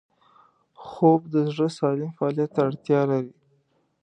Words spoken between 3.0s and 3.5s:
لري